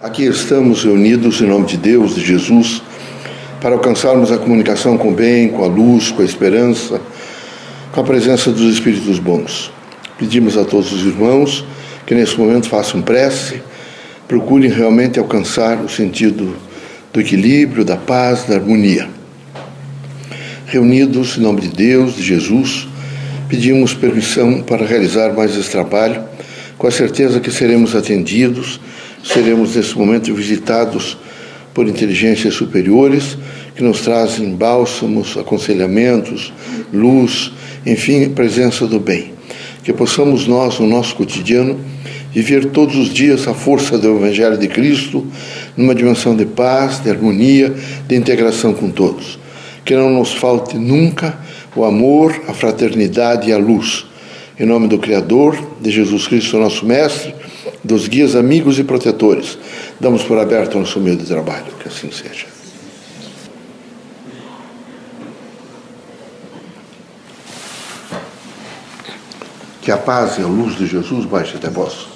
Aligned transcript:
Aqui 0.00 0.22
estamos 0.22 0.84
reunidos 0.84 1.40
em 1.40 1.46
nome 1.48 1.66
de 1.66 1.76
Deus, 1.76 2.14
de 2.14 2.24
Jesus, 2.24 2.80
para 3.60 3.74
alcançarmos 3.74 4.30
a 4.30 4.38
comunicação 4.38 4.96
com 4.96 5.08
o 5.08 5.12
bem, 5.12 5.48
com 5.48 5.64
a 5.64 5.66
luz, 5.66 6.12
com 6.12 6.22
a 6.22 6.24
esperança, 6.24 7.00
com 7.90 8.00
a 8.00 8.04
presença 8.04 8.52
dos 8.52 8.72
Espíritos 8.72 9.18
bons. 9.18 9.72
Pedimos 10.16 10.56
a 10.56 10.64
todos 10.64 10.92
os 10.92 11.04
irmãos 11.04 11.64
que 12.06 12.14
nesse 12.14 12.38
momento 12.38 12.68
façam 12.68 13.02
prece, 13.02 13.60
procurem 14.28 14.70
realmente 14.70 15.18
alcançar 15.18 15.82
o 15.82 15.88
sentido 15.88 16.54
do 17.12 17.20
equilíbrio, 17.20 17.84
da 17.84 17.96
paz, 17.96 18.44
da 18.44 18.54
harmonia. 18.54 19.08
Reunidos 20.66 21.36
em 21.36 21.40
nome 21.40 21.62
de 21.62 21.70
Deus, 21.70 22.14
de 22.14 22.22
Jesus, 22.22 22.86
pedimos 23.48 23.94
permissão 23.94 24.62
para 24.62 24.86
realizar 24.86 25.32
mais 25.32 25.56
esse 25.56 25.70
trabalho, 25.70 26.22
com 26.78 26.86
a 26.86 26.90
certeza 26.92 27.40
que 27.40 27.50
seremos 27.50 27.96
atendidos 27.96 28.78
seremos 29.22 29.74
nesse 29.74 29.96
momento 29.96 30.34
visitados 30.34 31.16
por 31.74 31.86
inteligências 31.86 32.54
superiores 32.54 33.38
que 33.76 33.82
nos 33.82 34.00
trazem 34.00 34.54
bálsamos, 34.54 35.36
aconselhamentos, 35.36 36.52
luz, 36.92 37.52
enfim, 37.86 38.28
presença 38.30 38.86
do 38.86 38.98
bem. 38.98 39.32
Que 39.84 39.92
possamos 39.92 40.46
nós, 40.46 40.78
no 40.80 40.86
nosso 40.86 41.14
cotidiano, 41.14 41.78
viver 42.32 42.66
todos 42.66 42.96
os 42.96 43.12
dias 43.12 43.46
a 43.46 43.54
força 43.54 43.96
do 43.96 44.16
Evangelho 44.16 44.58
de 44.58 44.68
Cristo 44.68 45.26
numa 45.76 45.94
dimensão 45.94 46.36
de 46.36 46.44
paz, 46.44 47.00
de 47.00 47.10
harmonia, 47.10 47.74
de 48.06 48.16
integração 48.16 48.74
com 48.74 48.90
todos. 48.90 49.38
Que 49.84 49.94
não 49.94 50.10
nos 50.10 50.34
falte 50.34 50.76
nunca 50.76 51.38
o 51.74 51.84
amor, 51.84 52.34
a 52.48 52.52
fraternidade 52.52 53.48
e 53.48 53.52
a 53.52 53.58
luz. 53.58 54.04
Em 54.58 54.66
nome 54.66 54.88
do 54.88 54.98
Criador, 54.98 55.56
de 55.80 55.90
Jesus 55.90 56.26
Cristo, 56.26 56.58
nosso 56.58 56.84
Mestre, 56.84 57.32
dos 57.82 58.08
guias 58.08 58.34
amigos 58.34 58.78
e 58.78 58.84
protetores. 58.84 59.58
Damos 59.98 60.22
por 60.22 60.38
aberto 60.38 60.76
o 60.76 60.80
nosso 60.80 61.00
meio 61.00 61.16
de 61.16 61.24
trabalho, 61.24 61.66
que 61.78 61.88
assim 61.88 62.10
seja. 62.10 62.46
Que 69.82 69.90
a 69.90 69.96
paz 69.96 70.38
e 70.38 70.42
a 70.42 70.46
luz 70.46 70.76
de 70.76 70.86
Jesus 70.86 71.24
baixe 71.24 71.56
até 71.56 71.70
vós. 71.70 72.08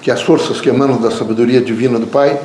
Que 0.00 0.10
as 0.10 0.22
forças 0.22 0.60
que 0.60 0.68
emanam 0.68 1.00
da 1.00 1.10
sabedoria 1.10 1.60
divina 1.60 1.98
do 1.98 2.06
Pai 2.06 2.40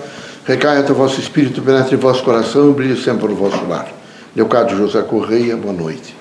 recaiam 0.45 0.81
até 0.81 0.94
vosso 0.94 1.19
espírito, 1.19 1.62
penetre 1.62 1.95
em 1.95 2.00
vosso 2.00 2.23
coração 2.23 2.72
e 2.72 2.73
brilhe 2.73 3.02
sempre 3.02 3.28
no 3.28 3.36
vosso 3.36 3.64
lar. 3.66 3.88
Leocádio 4.36 4.78
José 4.78 5.02
Correia, 5.02 5.58
boa 5.58 5.73
noite. 5.73 6.16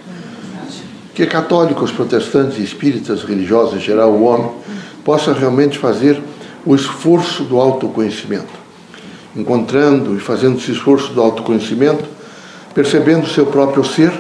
Que 1.15 1.25
católicos, 1.27 1.91
protestantes, 1.93 2.59
espíritas, 2.59 3.23
religiosos, 3.23 3.77
em 3.77 3.81
geral, 3.81 4.13
o 4.13 4.25
homem, 4.25 4.51
possa 5.07 5.33
realmente 5.33 5.79
fazer 5.79 6.23
o 6.67 6.75
esforço 6.75 7.45
do 7.45 7.59
autoconhecimento. 7.59 8.53
Encontrando 9.35 10.15
e 10.15 10.21
fazendo 10.21 10.59
esse 10.59 10.73
esforço 10.73 11.15
do 11.15 11.23
autoconhecimento, 11.23 12.05
percebendo 12.75 13.25
o 13.25 13.31
seu 13.31 13.47
próprio 13.47 13.83
ser, 13.83 14.13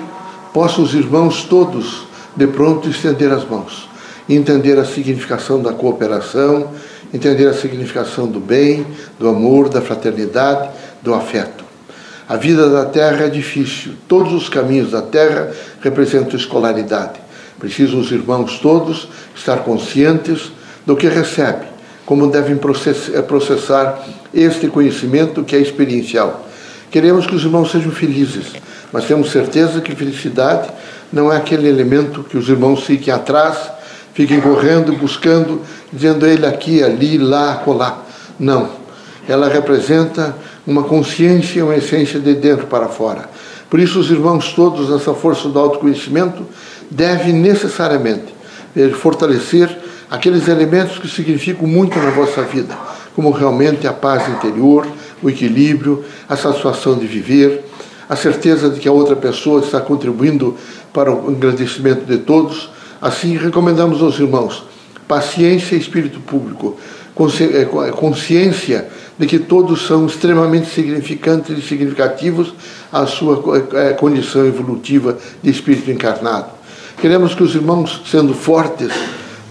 possam 0.54 0.82
os 0.82 0.94
irmãos 0.94 1.42
todos, 1.42 2.06
de 2.34 2.46
pronto, 2.46 2.88
estender 2.88 3.30
as 3.30 3.46
mãos 3.46 3.86
entender 4.28 4.78
a 4.78 4.84
significação 4.84 5.62
da 5.62 5.72
cooperação, 5.72 6.70
entender 7.14 7.46
a 7.46 7.54
significação 7.54 8.26
do 8.26 8.40
bem, 8.40 8.86
do 9.18 9.28
amor, 9.28 9.68
da 9.68 9.80
fraternidade, 9.80 10.70
do 11.02 11.14
afeto. 11.14 11.64
A 12.28 12.36
vida 12.36 12.68
da 12.68 12.84
terra 12.86 13.26
é 13.26 13.28
difícil, 13.28 13.92
todos 14.08 14.32
os 14.32 14.48
caminhos 14.48 14.90
da 14.90 15.00
terra 15.00 15.52
representam 15.80 16.36
escolaridade. 16.36 17.20
Precisam 17.58 18.00
os 18.00 18.10
irmãos 18.10 18.58
todos 18.58 19.08
estar 19.34 19.58
conscientes 19.58 20.50
do 20.86 20.96
que 20.96 21.08
recebe, 21.08 21.66
como 22.06 22.28
devem 22.28 22.54
eh, 22.56 23.22
processar 23.22 24.06
este 24.32 24.68
conhecimento 24.68 25.42
que 25.42 25.56
é 25.56 25.58
experiencial. 25.58 26.46
Queremos 26.90 27.26
que 27.26 27.34
os 27.34 27.42
irmãos 27.42 27.72
sejam 27.72 27.90
felizes, 27.90 28.52
mas 28.92 29.04
temos 29.04 29.30
certeza 29.32 29.80
que 29.80 29.94
felicidade 29.94 30.68
não 31.12 31.32
é 31.32 31.36
aquele 31.36 31.68
elemento 31.68 32.22
que 32.22 32.38
os 32.38 32.48
irmãos 32.48 32.84
fiquem 32.84 33.12
atrás, 33.12 33.58
fiquem 34.14 34.40
correndo, 34.40 34.92
buscando, 34.92 35.60
dizendo 35.92 36.26
ele 36.26 36.46
aqui, 36.46 36.82
ali, 36.82 37.18
lá, 37.18 37.54
acolá. 37.54 38.04
Não. 38.38 38.70
Ela 39.28 39.48
representa 39.48 40.36
uma 40.66 40.84
consciência, 40.84 41.64
uma 41.64 41.74
essência 41.74 42.20
de 42.20 42.34
dentro 42.34 42.66
para 42.66 42.88
fora. 42.88 43.28
Por 43.68 43.80
isso, 43.80 43.98
os 43.98 44.10
irmãos 44.10 44.52
todos, 44.52 44.90
nessa 44.90 45.12
força 45.12 45.48
do 45.48 45.58
autoconhecimento, 45.58 46.46
devem 46.90 47.32
necessariamente 47.32 48.34
fortalecer 49.00 49.76
aqueles 50.10 50.48
elementos 50.48 50.98
que 50.98 51.08
significam 51.08 51.66
muito 51.66 51.98
na 51.98 52.10
vossa 52.10 52.42
vida, 52.42 52.76
como 53.14 53.30
realmente 53.30 53.86
a 53.86 53.92
paz 53.92 54.28
interior, 54.28 54.86
o 55.22 55.30
equilíbrio, 55.30 56.04
a 56.28 56.36
satisfação 56.36 56.98
de 56.98 57.06
viver, 57.06 57.64
a 58.08 58.14
certeza 58.14 58.70
de 58.70 58.78
que 58.78 58.88
a 58.88 58.92
outra 58.92 59.16
pessoa 59.16 59.60
está 59.60 59.80
contribuindo 59.80 60.56
para 60.92 61.12
o 61.12 61.30
engrandecimento 61.30 62.04
de 62.04 62.18
todos. 62.18 62.70
Assim, 63.00 63.36
recomendamos 63.36 64.00
aos 64.00 64.18
irmãos 64.18 64.64
paciência 65.08 65.76
e 65.76 65.78
espírito 65.78 66.20
público, 66.20 66.76
é, 67.52 67.62
é, 67.62 67.92
consciência 67.92 68.88
de 69.18 69.26
que 69.26 69.38
todos 69.38 69.86
são 69.86 70.06
extremamente 70.06 70.68
significantes 70.68 71.56
e 71.56 71.62
significativos 71.62 72.52
à 72.92 73.06
sua 73.06 73.42
é, 73.74 73.92
condição 73.92 74.44
evolutiva 74.44 75.16
de 75.42 75.50
espírito 75.50 75.90
encarnado. 75.90 76.50
Queremos 77.00 77.34
que 77.34 77.42
os 77.42 77.54
irmãos, 77.54 78.02
sendo 78.10 78.34
fortes, 78.34 78.90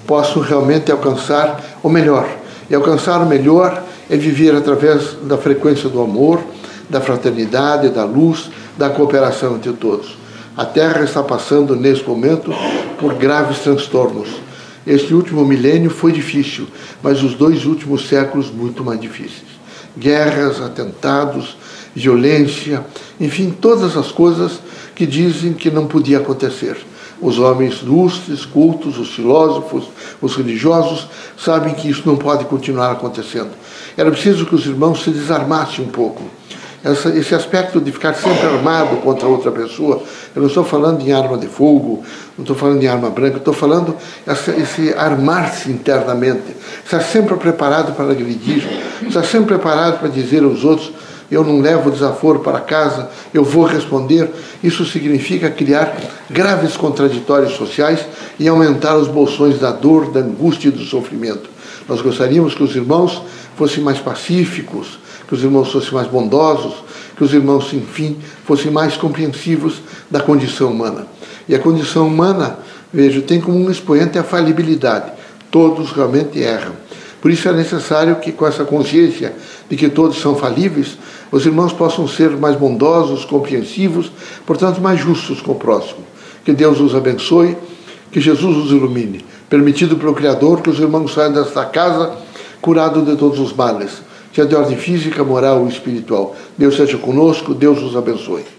possam 0.05 0.41
realmente 0.41 0.91
alcançar 0.91 1.79
o 1.83 1.89
melhor. 1.89 2.27
E 2.69 2.75
alcançar 2.75 3.21
o 3.21 3.25
melhor 3.25 3.83
é 4.09 4.15
viver 4.15 4.55
através 4.55 5.13
da 5.23 5.37
frequência 5.37 5.89
do 5.89 6.01
amor, 6.01 6.41
da 6.89 7.01
fraternidade, 7.01 7.89
da 7.89 8.05
luz, 8.05 8.49
da 8.77 8.89
cooperação 8.89 9.55
entre 9.55 9.73
todos. 9.73 10.17
A 10.55 10.65
Terra 10.65 11.03
está 11.03 11.21
passando, 11.21 11.75
nesse 11.75 12.03
momento, 12.03 12.51
por 12.99 13.13
graves 13.15 13.59
transtornos. 13.59 14.29
Este 14.85 15.13
último 15.13 15.43
milênio 15.43 15.89
foi 15.89 16.11
difícil, 16.11 16.67
mas 17.01 17.23
os 17.23 17.33
dois 17.33 17.65
últimos 17.65 18.07
séculos 18.07 18.51
muito 18.51 18.83
mais 18.83 18.99
difíceis. 18.99 19.55
Guerras, 19.97 20.61
atentados, 20.61 21.57
violência, 21.95 22.85
enfim, 23.19 23.55
todas 23.59 23.97
as 23.97 24.11
coisas 24.11 24.59
que 24.93 25.05
dizem 25.05 25.53
que 25.53 25.71
não 25.71 25.87
podia 25.87 26.19
acontecer. 26.19 26.77
Os 27.25 27.39
homens 27.39 27.81
lustres, 27.81 28.45
cultos, 28.45 28.99
os 28.99 29.09
filósofos, 29.09 29.85
os 30.21 30.35
religiosos 30.35 31.07
sabem 31.35 31.73
que 31.73 31.89
isso 31.89 32.03
não 32.05 32.15
pode 32.15 32.45
continuar 32.45 32.91
acontecendo. 32.91 33.49
Era 33.97 34.11
preciso 34.11 34.45
que 34.45 34.53
os 34.53 34.63
irmãos 34.67 35.03
se 35.03 35.09
desarmassem 35.09 35.83
um 35.83 35.87
pouco. 35.87 36.21
Essa, 36.83 37.09
esse 37.09 37.33
aspecto 37.33 37.81
de 37.81 37.91
ficar 37.91 38.13
sempre 38.13 38.45
armado 38.45 38.97
contra 38.97 39.27
outra 39.27 39.51
pessoa, 39.51 40.03
eu 40.35 40.39
não 40.39 40.47
estou 40.47 40.63
falando 40.63 41.01
em 41.01 41.13
arma 41.13 41.35
de 41.35 41.47
fogo, 41.47 42.03
não 42.37 42.43
estou 42.43 42.55
falando 42.55 42.83
em 42.83 42.85
arma 42.85 43.09
branca, 43.09 43.37
estou 43.37 43.55
falando 43.55 43.95
esse, 44.27 44.51
esse 44.51 44.93
armar-se 44.93 45.71
internamente, 45.71 46.55
estar 46.83 47.01
sempre 47.01 47.35
preparado 47.37 47.95
para 47.95 48.11
agredir, 48.11 48.63
estar 49.01 49.23
sempre 49.23 49.55
preparado 49.55 49.97
para 49.97 50.09
dizer 50.09 50.43
aos 50.43 50.63
outros 50.63 50.93
eu 51.29 51.43
não 51.43 51.59
levo 51.59 51.89
desaforo 51.89 52.39
para 52.39 52.59
casa, 52.59 53.09
eu 53.33 53.43
vou 53.43 53.65
responder. 53.65 54.29
Isso 54.63 54.85
significa 54.85 55.49
criar 55.49 55.97
graves 56.29 56.77
contraditórios 56.77 57.53
sociais 57.53 58.05
e 58.39 58.47
aumentar 58.47 58.95
os 58.95 59.07
bolsões 59.07 59.59
da 59.59 59.71
dor, 59.71 60.11
da 60.11 60.19
angústia 60.19 60.69
e 60.69 60.71
do 60.71 60.83
sofrimento. 60.83 61.49
Nós 61.87 62.01
gostaríamos 62.01 62.53
que 62.53 62.63
os 62.63 62.75
irmãos 62.75 63.21
fossem 63.55 63.83
mais 63.83 63.99
pacíficos, 63.99 64.99
que 65.27 65.33
os 65.33 65.43
irmãos 65.43 65.71
fossem 65.71 65.93
mais 65.93 66.07
bondosos, 66.07 66.73
que 67.15 67.23
os 67.23 67.33
irmãos, 67.33 67.73
enfim, 67.73 68.17
fossem 68.45 68.71
mais 68.71 68.97
compreensivos 68.97 69.81
da 70.09 70.19
condição 70.19 70.71
humana. 70.71 71.07
E 71.47 71.55
a 71.55 71.59
condição 71.59 72.07
humana, 72.07 72.59
vejo, 72.91 73.21
tem 73.21 73.39
como 73.39 73.57
um 73.57 73.71
expoente 73.71 74.17
a 74.17 74.23
falibilidade. 74.23 75.11
Todos 75.49 75.91
realmente 75.91 76.39
erram. 76.39 76.73
Por 77.25 77.31
isso 77.31 77.49
é 77.49 77.53
necessário 77.53 78.17
que, 78.17 78.31
com 78.31 78.45
essa 78.45 78.63
consciência 78.63 79.33
de 79.67 79.75
que 79.75 79.89
todos 79.89 80.21
são 80.21 80.35
falíveis, 80.35 80.95
os 81.31 81.43
irmãos 81.43 81.73
possam 81.73 82.07
ser 82.07 82.29
mais 82.37 82.55
bondosos, 82.55 83.25
compreensivos, 83.25 84.11
portanto, 84.45 84.79
mais 84.79 84.99
justos 84.99 85.41
com 85.41 85.53
o 85.53 85.55
próximo. 85.55 86.01
Que 86.45 86.53
Deus 86.53 86.79
os 86.79 86.93
abençoe, 86.93 87.57
que 88.11 88.21
Jesus 88.21 88.57
os 88.57 88.69
ilumine. 88.69 89.25
Permitido 89.49 89.95
pelo 89.95 90.13
Criador 90.13 90.61
que 90.61 90.69
os 90.69 90.77
irmãos 90.77 91.15
saiam 91.15 91.33
desta 91.33 91.65
casa 91.65 92.15
curados 92.61 93.03
de 93.03 93.15
todos 93.15 93.39
os 93.39 93.51
males, 93.51 94.03
seja 94.31 94.47
de 94.47 94.55
ordem 94.55 94.77
física, 94.77 95.23
moral 95.23 95.61
ou 95.61 95.67
espiritual. 95.67 96.35
Deus 96.55 96.75
seja 96.75 96.99
conosco, 96.99 97.55
Deus 97.55 97.81
os 97.81 97.95
abençoe. 97.95 98.54